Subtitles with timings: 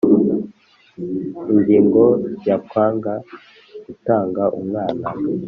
[1.51, 2.03] Ingingo
[2.49, 3.13] ya Kwanga
[3.85, 5.07] gutanga umwana